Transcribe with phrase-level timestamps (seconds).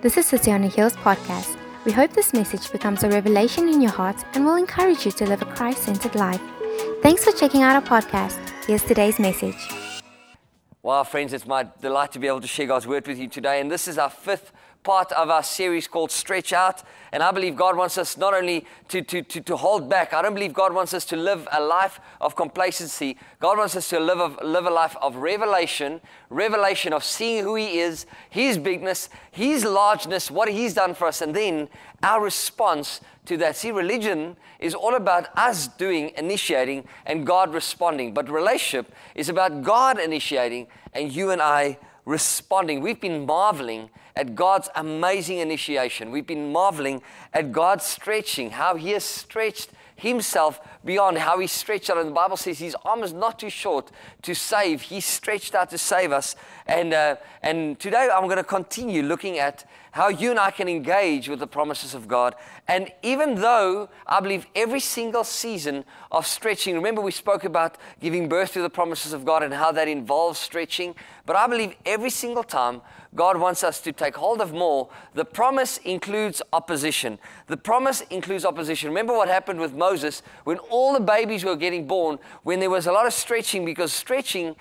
[0.00, 1.58] This is City on a Hill's podcast.
[1.84, 5.26] We hope this message becomes a revelation in your heart and will encourage you to
[5.26, 6.40] live a Christ centered life.
[7.02, 8.38] Thanks for checking out our podcast.
[8.64, 9.56] Here's today's message.
[10.84, 13.60] Well, friends, it's my delight to be able to share God's word with you today.
[13.60, 14.52] And this is our fifth
[14.82, 16.82] part of our series called Stretch Out.
[17.12, 20.22] And I believe God wants us not only to, to, to, to, hold back, I
[20.22, 23.16] don't believe God wants us to live a life of complacency.
[23.40, 27.54] God wants us to live a, live a life of revelation, revelation of seeing who
[27.54, 31.68] He is, His bigness, His largeness, what He's done for us, and then
[32.02, 33.56] our response to that.
[33.56, 38.12] See, religion is all about us doing, initiating, and God responding.
[38.12, 42.80] But relationship is about God initiating and you and I responding.
[42.80, 46.10] We've been marveling at God's amazing initiation.
[46.10, 47.02] We've been marveling
[47.34, 51.98] at God's stretching, how He has stretched Himself beyond how He stretched out.
[51.98, 53.90] And the Bible says His arm is not too short
[54.22, 56.36] to save, He stretched out to save us.
[56.66, 60.68] And, uh, and today I'm going to continue looking at how you and I can
[60.68, 62.36] engage with the promises of God.
[62.68, 68.28] And even though I believe every single season of stretching, remember we spoke about giving
[68.28, 70.94] birth to the promises of God and how that involves stretching,
[71.26, 72.80] but I believe every single time
[73.14, 77.18] God wants us to take hold of more, the promise includes opposition.
[77.46, 78.88] The promise includes opposition.
[78.90, 82.86] Remember what happened with Moses when all the babies were getting born, when there was
[82.86, 84.56] a lot of stretching, because stretching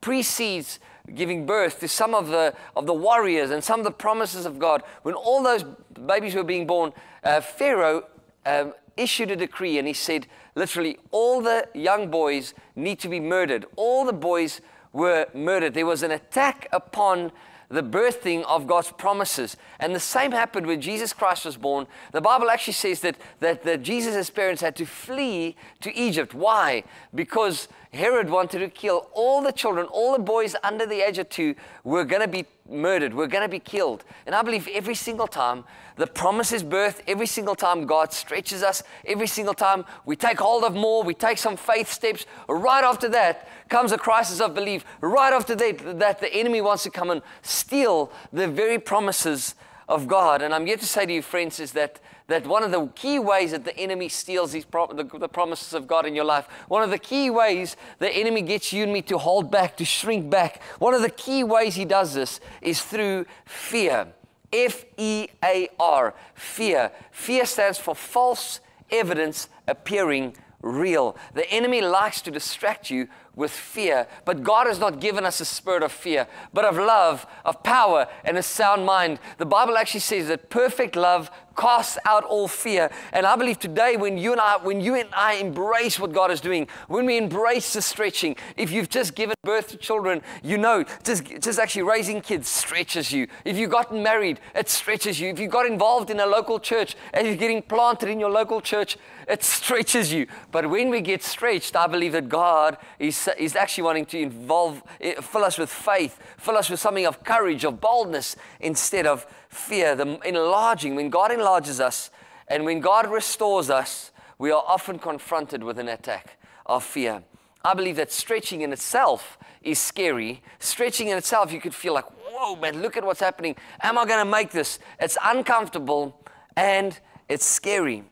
[0.00, 0.78] precedes
[1.14, 4.58] giving birth to some of the, of the warriors and some of the promises of
[4.58, 4.82] God.
[5.02, 5.64] When all those
[6.06, 6.92] babies were being born,
[7.24, 8.04] uh, Pharaoh
[8.46, 13.20] um, issued a decree and he said, literally, all the young boys need to be
[13.20, 13.64] murdered.
[13.76, 14.60] All the boys
[14.92, 15.74] were murdered.
[15.74, 17.32] There was an attack upon
[17.68, 19.56] the birthing of God's promises.
[19.78, 21.86] And the same happened when Jesus Christ was born.
[22.12, 26.32] The Bible actually says that, that, that Jesus' parents had to flee to Egypt.
[26.34, 26.84] Why?
[27.14, 31.28] Because Herod wanted to kill all the children, all the boys under the age of
[31.28, 34.04] two were going to be murdered, were going to be killed.
[34.26, 35.64] And I believe every single time
[35.98, 40.38] the promise is birthed, every single time God stretches us, every single time we take
[40.38, 44.54] hold of more, we take some faith steps, right after that comes a crisis of
[44.54, 44.84] belief.
[45.00, 49.56] Right after that, that the enemy wants to come and steal the very promises
[49.88, 50.40] of God.
[50.40, 53.18] And I'm here to say to you, friends, is that that one of the key
[53.18, 56.46] ways that the enemy steals these pro- the, the promises of God in your life,
[56.68, 59.84] one of the key ways the enemy gets you and me to hold back, to
[59.84, 64.08] shrink back, one of the key ways he does this is through fear.
[64.52, 66.90] F E A R, fear.
[67.10, 68.60] Fear stands for false
[68.90, 71.16] evidence appearing real.
[71.34, 74.06] The enemy likes to distract you with fear.
[74.24, 78.08] But God has not given us a spirit of fear, but of love, of power,
[78.24, 79.20] and a sound mind.
[79.38, 82.90] The Bible actually says that perfect love casts out all fear.
[83.12, 86.30] And I believe today, when you and I, when you and I embrace what God
[86.30, 90.56] is doing, when we embrace the stretching, if you've just given birth to children, you
[90.56, 93.26] know, just, just actually raising kids stretches you.
[93.44, 95.28] If you've gotten married, it stretches you.
[95.30, 98.60] If you got involved in a local church and you're getting planted in your local
[98.60, 98.96] church,
[99.26, 100.26] it stretches you.
[100.50, 104.82] But when we get stretched, I believe that God is is actually wanting to involve,
[105.00, 109.26] eh, fill us with faith, fill us with something of courage, of boldness, instead of
[109.48, 109.94] fear.
[109.94, 112.10] The enlarging, when God enlarges us
[112.48, 117.22] and when God restores us, we are often confronted with an attack of fear.
[117.64, 120.42] I believe that stretching in itself is scary.
[120.58, 123.56] Stretching in itself, you could feel like, whoa, man, look at what's happening.
[123.82, 124.78] Am I going to make this?
[125.00, 126.24] It's uncomfortable
[126.56, 128.04] and it's scary.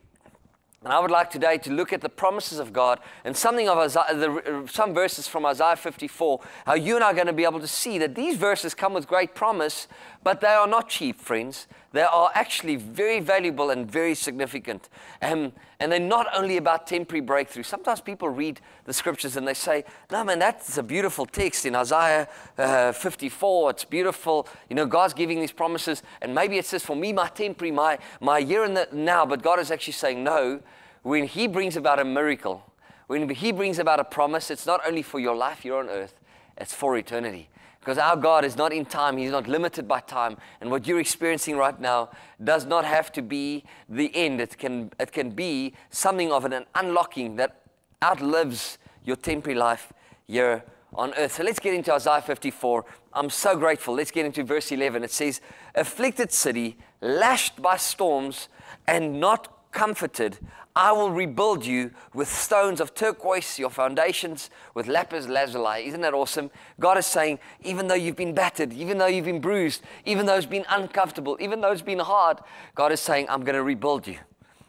[0.84, 3.78] And I would like today to look at the promises of God and something of
[3.78, 4.30] Isaiah, the,
[4.64, 7.60] uh, some verses from Isaiah 54, how you and I are going to be able
[7.60, 9.88] to see that these verses come with great promise,
[10.22, 11.66] but they are not cheap, friends.
[11.92, 14.88] They are actually very valuable and very significant.
[15.22, 17.62] Um, and they're not only about temporary breakthrough.
[17.62, 21.74] Sometimes people read the scriptures and they say, no, man, that's a beautiful text in
[21.74, 23.70] Isaiah uh, 54.
[23.70, 24.48] It's beautiful.
[24.68, 26.02] You know, God's giving these promises.
[26.20, 29.24] And maybe it says, for me, my temporary, my, my year the now.
[29.24, 30.60] But God is actually saying, no,
[31.02, 32.64] when He brings about a miracle,
[33.06, 36.14] when He brings about a promise, it's not only for your life here on earth,
[36.56, 37.48] it's for eternity.
[37.86, 40.38] Because our God is not in time, He's not limited by time.
[40.60, 42.10] And what you're experiencing right now
[42.42, 44.40] does not have to be the end.
[44.40, 47.62] It can, it can be something of an unlocking that
[48.02, 49.92] outlives your temporary life
[50.26, 51.34] here on earth.
[51.34, 52.84] So let's get into Isaiah 54.
[53.12, 53.94] I'm so grateful.
[53.94, 55.04] Let's get into verse 11.
[55.04, 55.40] It says,
[55.76, 58.48] Afflicted city, lashed by storms,
[58.88, 60.40] and not comforted.
[60.76, 65.86] I will rebuild you with stones of turquoise, your foundations with lapis lazuli.
[65.86, 66.50] Isn't that awesome?
[66.78, 70.36] God is saying, even though you've been battered, even though you've been bruised, even though
[70.36, 72.40] it's been uncomfortable, even though it's been hard,
[72.74, 74.18] God is saying, I'm going to rebuild you.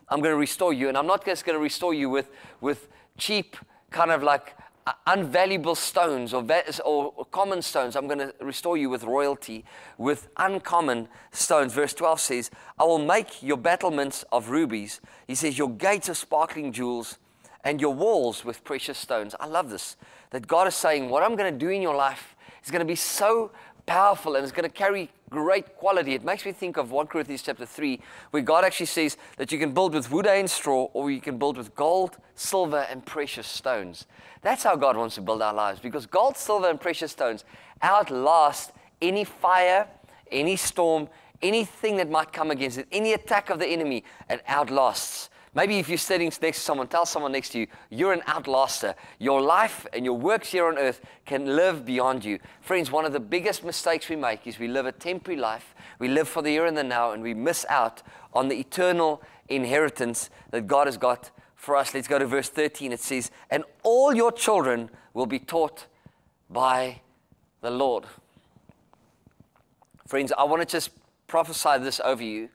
[0.08, 0.88] I'm going to restore you.
[0.88, 2.30] And I'm not just going to restore you with,
[2.62, 2.88] with
[3.18, 3.58] cheap,
[3.92, 4.56] kind of like
[5.06, 6.46] unvaluable stones or,
[6.86, 7.96] or common stones.
[7.96, 9.66] I'm going to restore you with royalty,
[9.98, 11.74] with uncommon stones.
[11.74, 15.02] Verse 12 says, I will make your battlements of rubies.
[15.28, 17.18] He says, Your gates of sparkling jewels
[17.64, 19.36] and your walls with precious stones.
[19.40, 19.98] I love this.
[20.30, 22.86] That God is saying, What I'm going to do in your life is going to
[22.86, 23.52] be so
[23.88, 26.14] powerful and it's going to carry great quality.
[26.14, 28.00] It makes me think of 1 Corinthians chapter 3,
[28.30, 31.40] where God actually says that you can build with wood and straw, or you can
[31.40, 34.06] build with gold, silver, and precious stones.
[34.42, 37.44] That's how God wants to build our lives, because gold, silver, and precious stones
[37.82, 39.88] outlast any fire,
[40.32, 41.08] any storm,
[41.42, 45.30] anything that might come against it, any attack of the enemy, it outlasts.
[45.58, 48.94] Maybe if you're sitting next to someone, tell someone next to you, you're an outlaster.
[49.18, 52.38] Your life and your works here on earth can live beyond you.
[52.62, 55.74] Friends, one of the biggest mistakes we make is we live a temporary life.
[55.98, 58.04] We live for the here and the now, and we miss out
[58.36, 61.92] on the eternal inheritance that God has got for us.
[61.92, 62.92] Let's go to verse 13.
[62.92, 65.88] It says, And all your children will be taught
[66.52, 67.02] by
[67.62, 68.06] the Lord.
[70.06, 70.92] Friends, I want to just
[71.26, 72.50] prophesy this over you.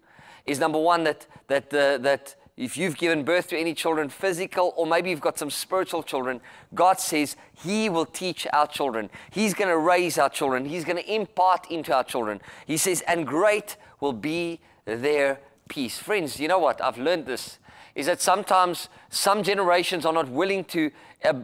[0.46, 4.74] Is number one that that the, that if you've given birth to any children, physical,
[4.76, 6.40] or maybe you've got some spiritual children,
[6.74, 9.08] God says He will teach our children.
[9.30, 10.66] He's going to raise our children.
[10.66, 12.40] He's going to impart into our children.
[12.66, 15.98] He says, and great will be their peace.
[15.98, 16.82] Friends, you know what?
[16.82, 17.58] I've learned this
[17.94, 20.90] is that sometimes some generations are not willing to
[21.24, 21.34] uh,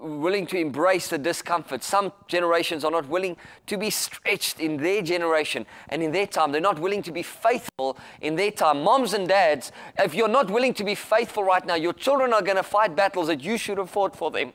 [0.00, 1.84] willing to embrace the discomfort.
[1.84, 3.36] Some generations are not willing
[3.66, 6.50] to be stretched in their generation and in their time.
[6.50, 8.82] They're not willing to be faithful in their time.
[8.82, 12.42] Moms and dads, if you're not willing to be faithful right now, your children are
[12.42, 14.52] going to fight battles that you should have fought for them.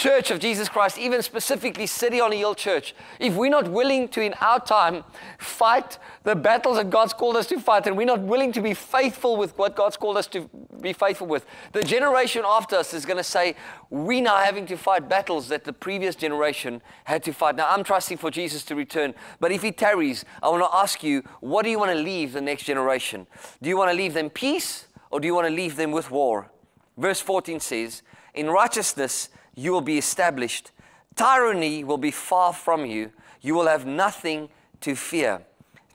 [0.00, 4.08] Church of Jesus Christ, even specifically City on a Hill Church, if we're not willing
[4.08, 5.04] to, in our time,
[5.36, 8.72] fight the battles that God's called us to fight, and we're not willing to be
[8.72, 10.48] faithful with what God's called us to
[10.80, 13.54] be faithful with, the generation after us is going to say,
[13.90, 17.56] We're now having to fight battles that the previous generation had to fight.
[17.56, 21.02] Now, I'm trusting for Jesus to return, but if He tarries, I want to ask
[21.02, 23.26] you, what do you want to leave the next generation?
[23.60, 26.10] Do you want to leave them peace, or do you want to leave them with
[26.10, 26.50] war?
[26.96, 28.00] Verse 14 says,
[28.32, 30.70] In righteousness, you will be established.
[31.16, 33.12] Tyranny will be far from you.
[33.40, 34.48] You will have nothing
[34.80, 35.42] to fear.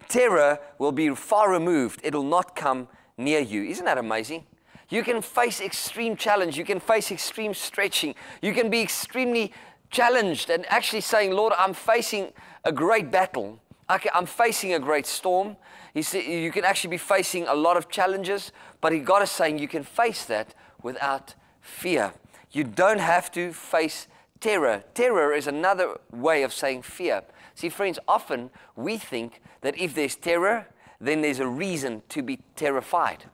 [0.08, 2.00] Terror will be far removed.
[2.04, 2.88] It will not come
[3.18, 3.64] near you.
[3.64, 4.46] Isn't that amazing?
[4.90, 6.58] You can face extreme challenge.
[6.58, 8.14] You can face extreme stretching.
[8.42, 9.52] You can be extremely
[9.90, 13.60] challenged and actually saying, Lord, I'm facing a great battle.
[13.88, 15.58] I'm facing a great storm.
[15.94, 19.84] You can actually be facing a lot of challenges, but God is saying you can
[19.84, 20.54] face that
[20.84, 22.14] without fear.
[22.56, 24.08] You don't have to face
[24.40, 24.86] terror.
[24.94, 27.22] Terror is another way of saying fear.
[27.54, 30.68] See, friends, often we think that if there's terror,
[31.02, 33.26] then there's a reason to be terrified.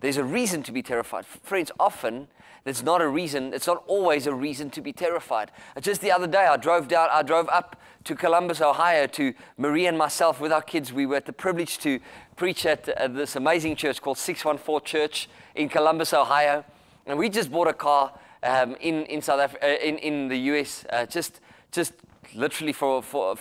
[0.00, 1.24] There's a reason to be terrified.
[1.24, 2.28] Friends, often
[2.64, 5.50] there's not a reason, it's not always a reason to be terrified.
[5.80, 9.86] Just the other day, I drove down, I drove up to Columbus, Ohio to Marie
[9.86, 10.92] and myself with our kids.
[10.92, 12.00] We were at the privilege to
[12.36, 16.66] preach at uh, this amazing church called 614 Church in Columbus, Ohio.
[17.06, 20.36] And we just bought a car um, in, in, South Af- uh, in, in the
[20.36, 21.40] US, uh, just,
[21.70, 21.92] just
[22.34, 23.36] literally for, for,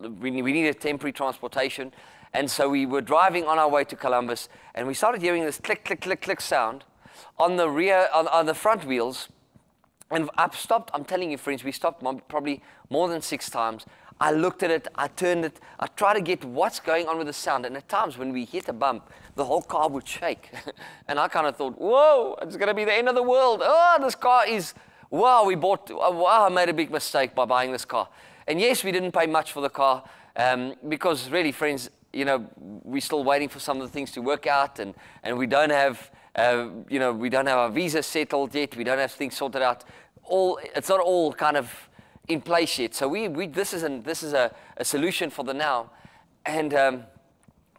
[0.00, 1.92] we, we needed temporary transportation.
[2.32, 5.58] And so we were driving on our way to Columbus, and we started hearing this
[5.58, 6.84] click, click, click, click sound
[7.38, 9.28] on the rear, on, on the front wheels.
[10.10, 13.86] And I've stopped, I'm telling you, friends, we stopped probably more than six times.
[14.20, 17.26] I looked at it, I turned it, I tried to get what's going on with
[17.26, 17.66] the sound.
[17.66, 20.50] And at times when we hit a bump, the whole car would shake.
[21.08, 23.60] and I kind of thought, whoa, it's going to be the end of the world.
[23.62, 24.72] Oh, this car is,
[25.10, 28.08] wow, we bought, wow, I made a big mistake by buying this car.
[28.46, 30.02] And yes, we didn't pay much for the car
[30.36, 34.22] um, because really, friends, you know, we're still waiting for some of the things to
[34.22, 34.94] work out and,
[35.24, 38.74] and we don't have, uh, you know, we don't have our visa settled yet.
[38.76, 39.84] We don't have things sorted out.
[40.22, 41.70] All, it's not all kind of
[42.28, 42.94] in place yet.
[42.94, 45.90] So we, we this is, an, this is a, a solution for the now.
[46.44, 47.04] And, um,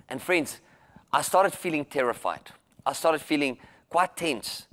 [0.09, 0.61] and friends,
[1.11, 2.51] I started feeling terrified.
[2.85, 3.57] I started feeling
[3.89, 4.67] quite tense.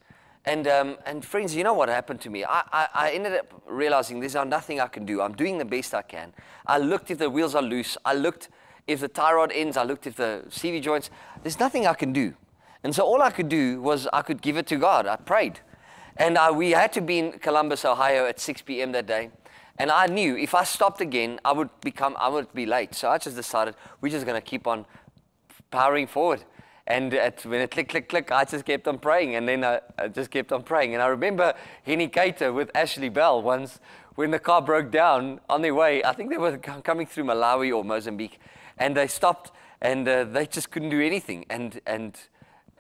[0.45, 2.45] And, um, and friends, you know what happened to me?
[2.45, 5.23] I, I, I, ended up realizing there's nothing I can do.
[5.23, 6.35] I'm doing the best I can.
[6.67, 7.97] I looked if the wheels are loose.
[8.05, 8.51] I looked
[8.87, 9.79] if the tie rod ends.
[9.79, 11.09] I looked if the CV joints.
[11.43, 12.35] There's nothing I can do.
[12.83, 15.07] And so all I could do was I could give it to God.
[15.07, 15.61] I prayed.
[16.19, 18.93] And I, we had to be in Columbus, Ohio at 6 p.m.
[18.93, 19.31] that day.
[19.79, 22.95] And I knew if I stopped again, I would become, I would be late.
[22.95, 24.87] So I just decided we're just going to keep on
[25.71, 26.45] powering forward.
[26.87, 29.35] And at, when it click, click, click, I just kept on praying.
[29.35, 30.95] And then I, I just kept on praying.
[30.95, 33.81] And I remember Henny Cater with Ashley Bell once
[34.15, 36.05] when the car broke down on their way.
[36.05, 38.39] I think they were coming through Malawi or Mozambique.
[38.79, 39.51] And they stopped
[39.81, 41.47] and uh, they just couldn't do anything.
[41.51, 42.17] And, and,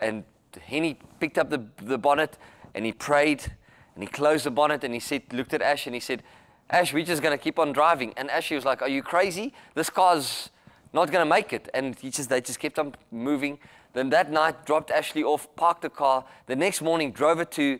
[0.00, 0.24] and
[0.60, 2.38] Henny picked up the, the bonnet
[2.74, 3.52] and he prayed
[3.94, 6.22] And he closed the bonnet and he said, looked at Ash and he said,
[6.70, 8.14] Ash, we're just going to keep on driving.
[8.16, 9.52] And Ashley was like, Are you crazy?
[9.74, 10.50] This car's
[10.92, 11.68] not going to make it.
[11.74, 13.58] And he just, they just kept on moving.
[13.92, 16.24] Then that night, dropped Ashley off, parked the car.
[16.46, 17.78] The next morning, drove it to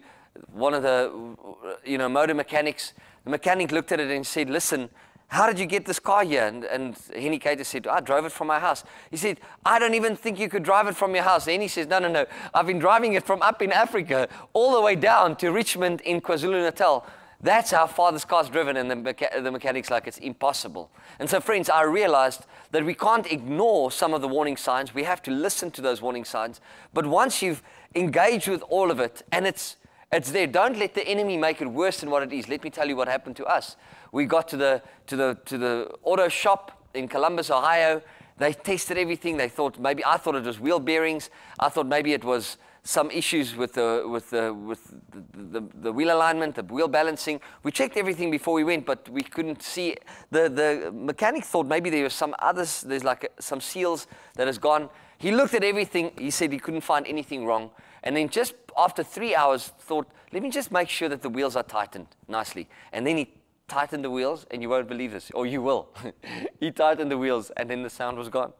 [0.52, 1.36] one of the,
[1.84, 2.92] you know, motor mechanics.
[3.24, 4.90] The mechanic looked at it and said, Listen,
[5.28, 6.46] how did you get this car here?
[6.46, 8.84] And, and Henny Cater said, I drove it from my house.
[9.10, 11.48] He said, I don't even think you could drive it from your house.
[11.48, 12.26] And he says, No, no, no.
[12.52, 16.20] I've been driving it from up in Africa all the way down to Richmond in
[16.20, 17.06] KwaZulu Natal.
[17.44, 20.90] That's how far this car's driven, and the, mecha- the mechanic's like, it's impossible.
[21.18, 24.94] And so, friends, I realized that we can't ignore some of the warning signs.
[24.94, 26.62] We have to listen to those warning signs.
[26.94, 27.62] But once you've
[27.94, 29.76] engaged with all of it, and it's,
[30.10, 32.48] it's there, don't let the enemy make it worse than what it is.
[32.48, 33.76] Let me tell you what happened to us.
[34.10, 38.00] We got to the, to the, to the auto shop in Columbus, Ohio.
[38.38, 39.36] They tested everything.
[39.36, 41.28] They thought maybe, I thought it was wheel bearings.
[41.60, 45.92] I thought maybe it was some issues with the, with the, with the, the, the,
[45.92, 47.40] wheel alignment, the wheel balancing.
[47.62, 49.96] We checked everything before we went, but we couldn't see.
[50.30, 54.58] The, the mechanic thought maybe there were some others, there's like some seals that has
[54.58, 54.90] gone.
[55.16, 56.12] He looked at everything.
[56.18, 57.70] He said he couldn't find anything wrong.
[58.02, 61.56] And then just after three hours, thought, let me just make sure that the wheels
[61.56, 62.68] are tightened nicely.
[62.92, 63.32] And then he
[63.66, 65.88] tightened the wheels, and you won't believe this, or you will.
[66.60, 68.52] he tightened the wheels, and then the sound was gone.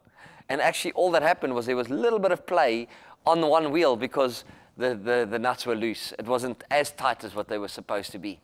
[0.49, 2.87] And actually, all that happened was there was a little bit of play
[3.25, 4.43] on the one wheel because
[4.77, 6.13] the, the, the nuts were loose.
[6.19, 8.39] It wasn't as tight as what they were supposed to be.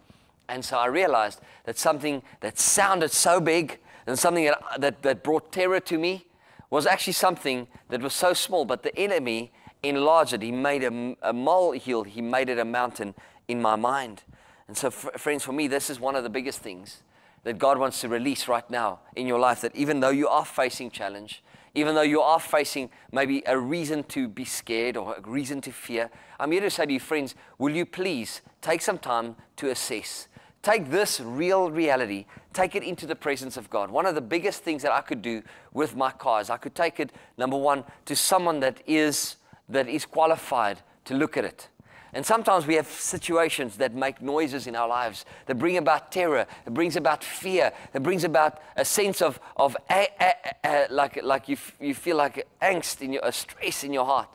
[0.48, 5.24] And so I realized that something that sounded so big and something that, that, that
[5.24, 6.26] brought terror to me
[6.70, 9.52] was actually something that was so small, but the enemy
[9.84, 10.42] enlarged it.
[10.42, 13.14] He made a, a molehill, he made it a mountain
[13.48, 14.24] in my mind.
[14.68, 17.04] And so, friends, for me, this is one of the biggest things
[17.44, 19.62] that God wants to release right now in your life.
[19.62, 24.04] That even though you are facing challenge, even though you are facing maybe a reason
[24.04, 26.10] to be scared or a reason to fear,
[26.40, 30.28] I'm here to say to you, friends, will you please take some time to assess?
[30.62, 33.90] Take this real reality, take it into the presence of God.
[33.90, 35.42] One of the biggest things that I could do
[35.74, 39.38] with my car is I could take it, number one, to someone that is,
[39.70, 41.70] that is qualified to look at it.
[42.14, 46.46] And sometimes we have situations that make noises in our lives that bring about terror,
[46.66, 50.34] that brings about fear, that brings about a sense of, of a, a,
[50.66, 54.06] a, like, like you, f- you feel like angst, in your, a stress in your
[54.06, 54.28] heart.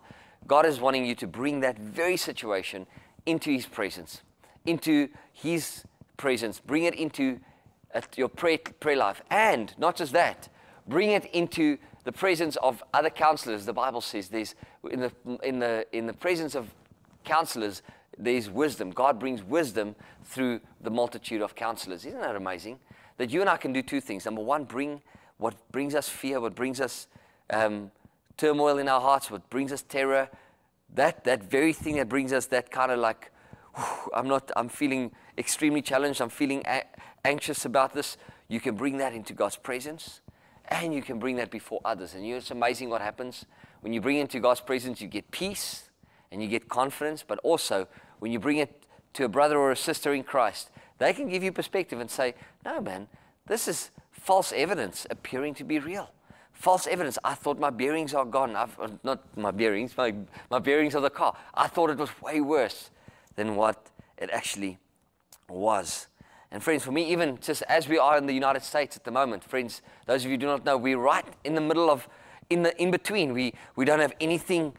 [0.47, 2.87] God is wanting you to bring that very situation
[3.27, 4.23] into His presence,
[4.65, 5.85] into His
[6.17, 6.61] presence.
[6.61, 7.41] Bring it into
[7.95, 9.21] uh, your prayer, prayer life.
[9.29, 10.49] And not just that,
[10.89, 13.67] bring it into the presence of other counselors.
[13.67, 14.55] The Bible says there's
[14.91, 16.71] in the, in the, in the presence of
[17.27, 17.83] counselors,
[18.17, 18.91] there's wisdom.
[18.91, 22.07] God brings wisdom through the multitude of counselors.
[22.07, 22.79] Isn't that amazing?
[23.19, 24.25] That you and I can do two things.
[24.25, 25.03] Number one, bring
[25.37, 27.09] what brings us fear, what brings us
[27.51, 27.91] um,
[28.39, 30.31] turmoil in our hearts, what brings us terror.
[30.95, 33.31] That, that very thing that brings us that kind of like,
[34.15, 36.85] I'm not, I'm feeling extremely challenged, I'm feeling a-
[37.25, 38.17] anxious about this.
[38.49, 40.21] You can bring that into God's presence
[40.69, 42.15] and you can bring that before others.
[42.15, 43.45] And you know, it's amazing what happens.
[43.81, 45.86] When you bring into God's presence, you get peace
[46.37, 47.89] and you get confidence, but also
[48.19, 48.83] when you bring it
[49.15, 52.35] to a brother or a sister in Christ, they can give you perspective and say,
[52.63, 53.09] no, man,
[53.47, 56.11] this is false evidence appearing to be real.
[56.53, 57.19] False evidence.
[57.25, 58.55] I thought my bearings are gone.
[58.55, 60.15] I've, uh, not my bearings, my,
[60.51, 61.35] my bearings of the car.
[61.55, 62.91] I thought it was way worse
[63.37, 64.77] than what it actually
[65.49, 66.07] was.
[66.51, 69.11] And friends, for me, even just as we are in the United States at the
[69.11, 72.07] moment, friends, those of you do not know, we're right in the middle of,
[72.51, 73.33] in the in between.
[73.33, 74.75] We, we don't have anything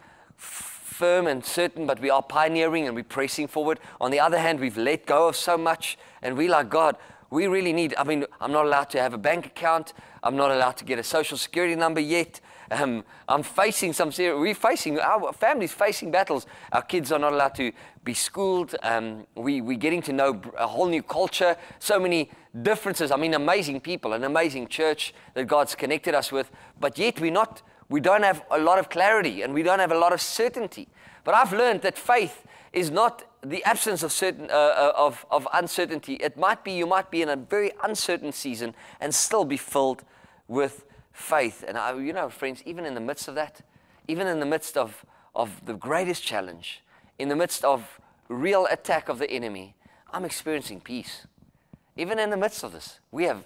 [0.98, 3.80] firm and certain, but we are pioneering and we're pressing forward.
[4.02, 6.98] On the other hand, we've let go of so much, and we like God.
[7.30, 7.94] We really need.
[7.98, 9.94] I mean, I'm not allowed to have a bank account.
[10.24, 12.42] I'm not allowed to get a social security number yet.
[12.72, 14.40] Um, I'm facing some serious.
[14.40, 16.48] We're facing our families facing battles.
[16.72, 17.72] Our kids are not allowed to
[18.04, 18.76] be schooled.
[18.82, 21.56] Um, we we're getting to know a whole new culture.
[21.80, 22.32] So many
[22.64, 23.12] differences.
[23.12, 26.50] I mean, amazing people, an amazing church that God's connected us with.
[26.80, 29.92] But yet we're not we don't have a lot of clarity and we don't have
[29.92, 30.88] a lot of certainty.
[31.24, 35.48] But I've learned that faith is not the absence of, certain, uh, uh, of, of
[35.54, 36.16] uncertainty.
[36.16, 40.04] It might be you might be in a very uncertain season and still be filled
[40.48, 41.64] with faith.
[41.68, 43.62] And I, you know, friends, even in the midst of that,
[44.08, 46.82] even in the midst of, of the greatest challenge,
[47.18, 49.76] in the midst of real attack of the enemy,
[50.12, 51.26] I'm experiencing peace.
[51.96, 53.44] Even in the midst of this, we have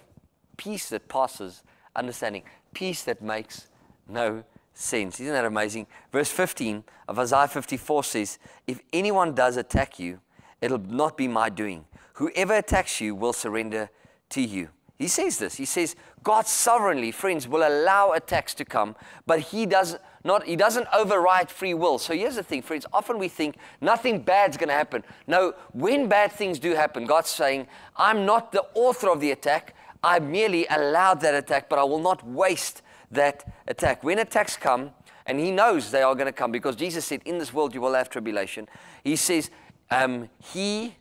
[0.56, 1.62] peace that passes
[1.96, 2.42] understanding,
[2.74, 3.68] peace that makes
[4.08, 4.44] no
[4.74, 5.20] sense.
[5.20, 5.86] Isn't that amazing?
[6.10, 10.20] Verse 15 of Isaiah 54 says, If anyone does attack you,
[10.60, 11.84] it'll not be my doing.
[12.14, 13.90] Whoever attacks you will surrender
[14.30, 14.68] to you.
[14.98, 15.56] He says this.
[15.56, 18.94] He says, God sovereignly, friends, will allow attacks to come,
[19.26, 21.98] but He does not he doesn't override free will.
[21.98, 22.86] So here's the thing, friends.
[22.92, 25.02] Often we think nothing bad's going to happen.
[25.26, 27.66] No, when bad things do happen, God's saying,
[27.96, 29.74] I'm not the author of the attack.
[30.02, 34.02] I merely allowed that attack, but I will not waste that attack.
[34.02, 34.90] When attacks come,
[35.26, 37.80] and he knows they are going to come because Jesus said, In this world you
[37.80, 38.68] will have tribulation.
[39.04, 39.50] He says,
[39.90, 40.96] um, He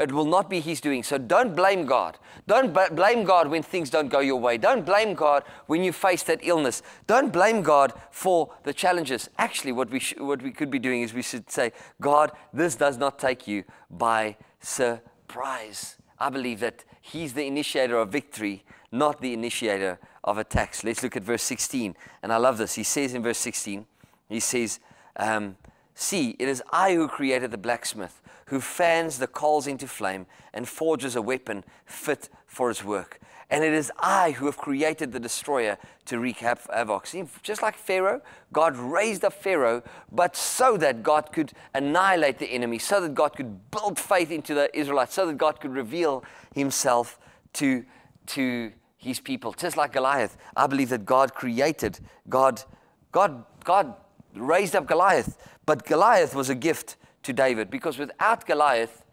[0.00, 1.02] it will not be His doing.
[1.02, 2.18] So don't blame God.
[2.46, 4.56] Don't b- blame God when things don't go your way.
[4.56, 6.82] Don't blame God when you face that illness.
[7.06, 9.28] Don't blame God for the challenges.
[9.36, 12.76] Actually, what we, sh- what we could be doing is we should say, God, this
[12.76, 15.96] does not take you by surprise.
[16.18, 20.84] I believe that He's the initiator of victory, not the initiator of a attacks.
[20.84, 21.96] Let's look at verse 16.
[22.22, 22.74] And I love this.
[22.74, 23.86] He says in verse 16,
[24.28, 24.80] He says,
[25.16, 25.56] um,
[25.94, 30.68] See, it is I who created the blacksmith who fans the coals into flame and
[30.68, 33.20] forges a weapon fit for his work.
[33.48, 37.06] And it is I who have created the destroyer to wreak havoc.
[37.06, 38.22] See, just like Pharaoh,
[38.52, 43.36] God raised up Pharaoh, but so that God could annihilate the enemy, so that God
[43.36, 47.20] could build faith into the Israelites, so that God could reveal himself
[47.52, 47.84] to,
[48.26, 49.52] to his people.
[49.54, 52.62] Just like Goliath, I believe that God created, God,
[53.12, 53.94] God, God
[54.34, 59.04] raised up Goliath, but Goliath was a gift to David because without Goliath,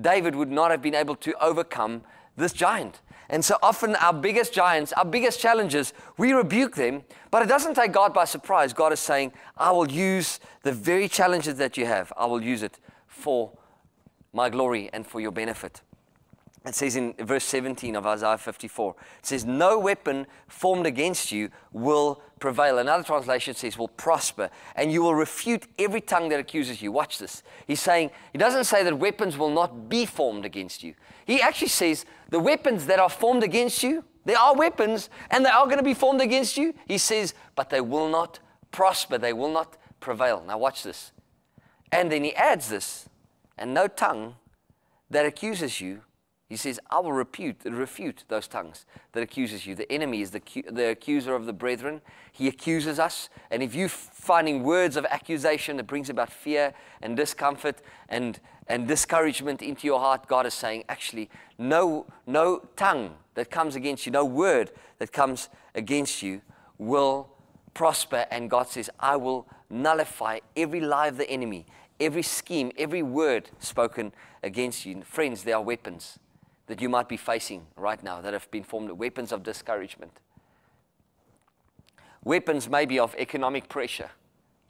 [0.00, 2.02] David would not have been able to overcome
[2.36, 3.00] this giant.
[3.30, 7.74] And so often, our biggest giants, our biggest challenges, we rebuke them, but it doesn't
[7.74, 8.74] take God by surprise.
[8.74, 12.62] God is saying, I will use the very challenges that you have, I will use
[12.62, 13.50] it for
[14.34, 15.80] my glory and for your benefit.
[16.64, 21.50] It says in verse 17 of Isaiah 54, it says, No weapon formed against you
[21.72, 22.78] will prevail.
[22.78, 26.92] Another translation says, will prosper, and you will refute every tongue that accuses you.
[26.92, 27.42] Watch this.
[27.66, 30.94] He's saying, He doesn't say that weapons will not be formed against you.
[31.26, 35.50] He actually says, The weapons that are formed against you, they are weapons, and they
[35.50, 36.74] are going to be formed against you.
[36.86, 38.38] He says, But they will not
[38.70, 40.44] prosper, they will not prevail.
[40.46, 41.10] Now, watch this.
[41.90, 43.08] And then he adds this,
[43.58, 44.36] and no tongue
[45.10, 46.02] that accuses you
[46.52, 49.74] he says, I will refute, refute those tongues that accuses you.
[49.74, 52.02] The enemy is the, the accuser of the brethren.
[52.30, 53.30] He accuses us.
[53.50, 58.86] And if you're finding words of accusation that brings about fear and discomfort and, and
[58.86, 64.12] discouragement into your heart, God is saying, actually, no, no tongue that comes against you,
[64.12, 66.42] no word that comes against you
[66.76, 67.30] will
[67.72, 68.26] prosper.
[68.30, 71.64] And God says, I will nullify every lie of the enemy,
[71.98, 75.00] every scheme, every word spoken against you.
[75.00, 76.18] Friends, they are weapons
[76.72, 80.10] that you might be facing right now that have been formed weapons of discouragement.
[82.24, 84.08] Weapons maybe of economic pressure.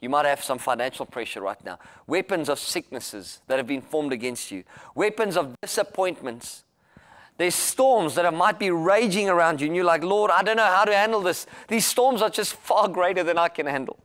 [0.01, 1.79] You might have some financial pressure right now.
[2.05, 4.65] Weapons of sicknesses that have been formed against you.
[4.95, 6.65] Weapons of disappointments.
[7.37, 10.63] There's storms that might be raging around you, and you're like, Lord, I don't know
[10.65, 11.47] how to handle this.
[11.69, 13.97] These storms are just far greater than I can handle.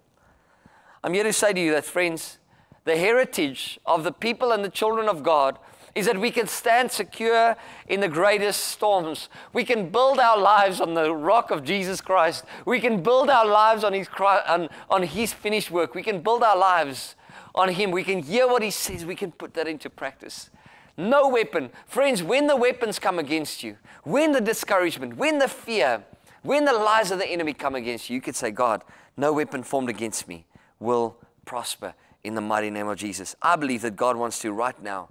[1.02, 2.38] I'm here to say to you that, friends,
[2.84, 5.58] the heritage of the people and the children of God
[5.98, 7.56] is that we can stand secure
[7.88, 9.28] in the greatest storms.
[9.52, 12.44] We can build our lives on the rock of Jesus Christ.
[12.64, 15.94] We can build our lives on His, on, on his finished work.
[15.94, 17.16] We can build our lives
[17.54, 17.90] on Him.
[17.90, 19.04] We can hear what He says.
[19.04, 20.50] We can put that into practice.
[20.96, 21.70] No weapon.
[21.86, 26.04] Friends, when the weapons come against you, when the discouragement, when the fear,
[26.42, 28.84] when the lies of the enemy come against you, you could say, God,
[29.16, 30.46] no weapon formed against me
[30.78, 33.34] will prosper in the mighty name of Jesus.
[33.42, 35.08] I believe that God wants to right now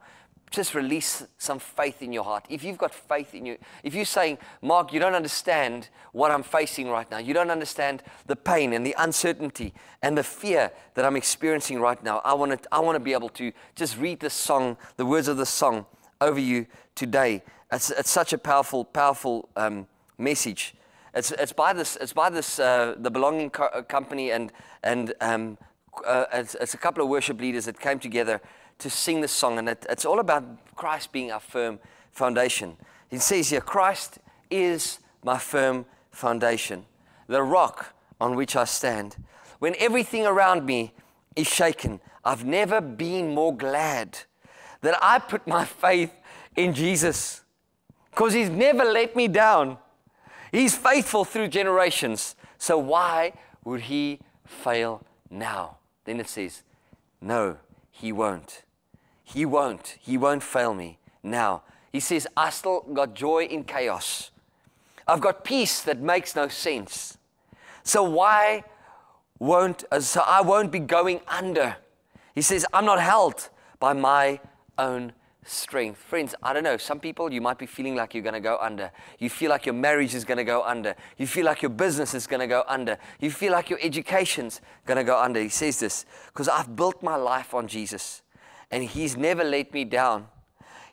[0.49, 2.45] just release some faith in your heart.
[2.49, 6.43] If you've got faith in you, if you're saying, Mark, you don't understand what I'm
[6.43, 11.05] facing right now, you don't understand the pain and the uncertainty and the fear that
[11.05, 14.19] I'm experiencing right now, I want to, I want to be able to just read
[14.19, 15.85] this song, the words of the song
[16.21, 17.43] over you today.
[17.71, 20.75] It's, it's such a powerful, powerful um, message.
[21.13, 24.51] It's, it's by this, it's by this uh, the Belonging Co- uh, Company, and,
[24.83, 25.57] and um,
[26.05, 28.39] uh, it's, it's a couple of worship leaders that came together
[28.79, 30.43] to sing this song, and it, it's all about
[30.75, 31.79] Christ being our firm
[32.11, 32.77] foundation.
[33.09, 36.85] He says here, Christ is my firm foundation,
[37.27, 39.15] the rock on which I stand.
[39.59, 40.93] When everything around me
[41.35, 44.19] is shaken, I've never been more glad
[44.81, 46.13] that I put my faith
[46.55, 47.41] in Jesus
[48.11, 49.77] because He's never let me down.
[50.51, 52.35] He's faithful through generations.
[52.57, 55.77] So why would He fail now?
[56.05, 56.63] Then it says,
[57.21, 57.57] No,
[57.91, 58.63] He won't.
[59.33, 59.97] He won't.
[59.99, 60.99] He won't fail me.
[61.21, 64.31] Now, he says, I still got joy in chaos.
[65.05, 67.17] I've got peace that makes no sense.
[67.83, 68.63] So why
[69.37, 71.75] won't, uh, so I won't be going under.
[72.35, 74.39] He says, I'm not held by my
[74.77, 75.11] own
[75.43, 75.99] strength.
[75.99, 76.77] Friends, I don't know.
[76.77, 78.91] Some people, you might be feeling like you're going to go under.
[79.19, 80.95] You feel like your marriage is going to go under.
[81.17, 82.97] You feel like your business is going to go under.
[83.19, 85.41] You feel like your education's going to go under.
[85.41, 88.21] He says this because I've built my life on Jesus
[88.71, 90.27] and He's never let me down.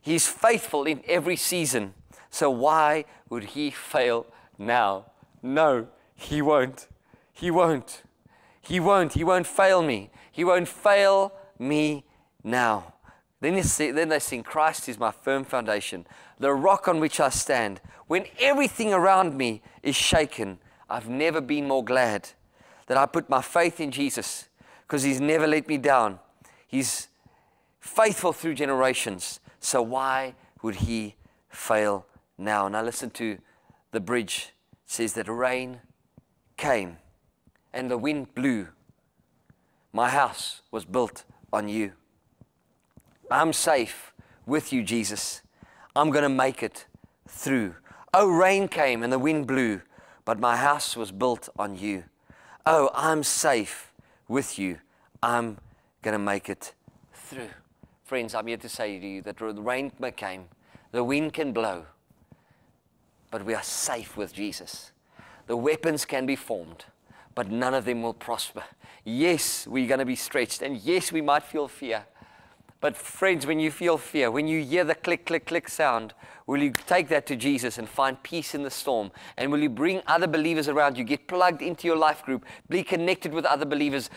[0.01, 1.95] He's faithful in every season.
[2.31, 4.27] So why would He fail
[4.59, 5.07] now?
[5.43, 6.89] No, He won't.
[7.33, 8.03] He won't.
[8.61, 9.13] He won't.
[9.13, 10.11] He won't fail me.
[10.31, 12.05] He won't fail me
[12.43, 12.95] now.
[13.41, 16.07] Then, see, then they sing, Christ is my firm foundation,
[16.39, 17.81] the rock on which I stand.
[18.07, 20.59] When everything around me is shaken,
[20.89, 22.31] I've never been more glad
[22.87, 24.49] that I put my faith in Jesus
[24.87, 26.21] because He's never let me down.
[26.67, 27.09] He's
[27.85, 29.41] faithful through generations.
[29.61, 31.17] So why would He
[31.51, 32.07] fail
[32.39, 32.67] now?
[32.67, 33.39] Now listen to
[33.93, 34.55] the bridge.
[34.73, 35.81] It says that rain
[36.57, 36.97] came
[37.75, 38.69] and the wind blew.
[39.93, 41.93] My house was built on you.
[43.31, 44.15] I'm safe
[44.47, 45.43] with you, Jesus.
[45.95, 46.87] I'm going to make it
[47.29, 47.75] through.
[48.15, 49.83] Oh, rain came and the wind blew,
[50.25, 52.05] but my house was built on you.
[52.65, 53.93] Oh, I'm safe
[54.27, 54.79] with you.
[55.23, 55.59] I'm
[56.03, 56.73] going to make it
[57.13, 57.51] through.
[58.05, 60.45] Friends, I'm here to say to you that the rain came,
[60.93, 61.87] the wind can blow,
[63.31, 64.93] but we are safe with Jesus.
[65.47, 66.85] The weapons can be formed,
[67.35, 68.63] but none of them will prosper.
[69.05, 72.05] Yes, we're going to be stretched, and yes, we might feel fear.
[72.83, 76.13] But, friends, when you feel fear, when you hear the click, click, click sound,
[76.47, 79.13] will you take that to Jesus and find peace in the storm?
[79.39, 81.05] And will you bring other believers around you?
[81.05, 84.11] Get plugged into your life group, be connected with other believers,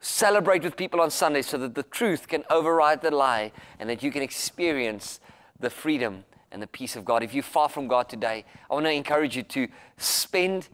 [0.00, 4.02] celebrate with people on Sunday so that the truth can override the lie and that
[4.02, 5.20] you can experience
[5.58, 7.22] the freedom and the peace of God.
[7.22, 10.68] If you're far from God today, I want to encourage you to spend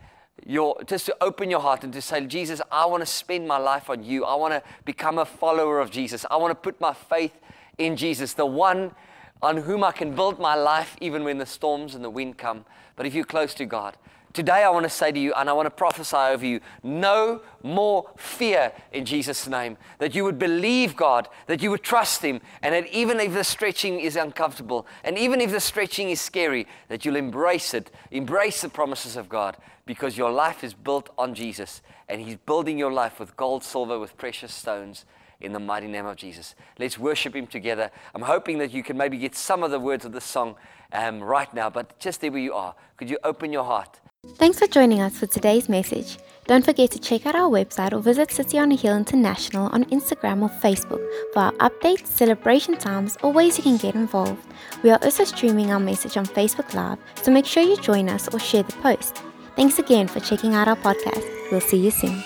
[0.44, 3.58] your, just to open your heart and to say, Jesus, I want to spend my
[3.58, 4.24] life on you.
[4.24, 6.26] I want to become a follower of Jesus.
[6.30, 7.38] I want to put my faith
[7.78, 8.92] in Jesus, the one
[9.40, 12.64] on whom I can build my life even when the storms and the wind come.
[12.96, 13.96] But if you're close to God,
[14.32, 17.42] Today, I want to say to you, and I want to prophesy over you no
[17.62, 19.76] more fear in Jesus' name.
[19.98, 23.44] That you would believe God, that you would trust Him, and that even if the
[23.44, 28.62] stretching is uncomfortable, and even if the stretching is scary, that you'll embrace it, embrace
[28.62, 32.92] the promises of God, because your life is built on Jesus, and He's building your
[32.92, 35.04] life with gold, silver, with precious stones
[35.42, 36.54] in the mighty name of Jesus.
[36.78, 37.90] Let's worship Him together.
[38.14, 40.54] I'm hoping that you can maybe get some of the words of this song
[40.92, 44.00] um, right now, but just there where you are, could you open your heart?
[44.36, 46.16] Thanks for joining us for today's message.
[46.46, 49.84] Don't forget to check out our website or visit City on a Hill International on
[49.86, 54.46] Instagram or Facebook for our updates, celebration times, or ways you can get involved.
[54.84, 58.32] We are also streaming our message on Facebook Live, so make sure you join us
[58.32, 59.22] or share the post.
[59.56, 61.28] Thanks again for checking out our podcast.
[61.50, 62.22] We'll see you soon.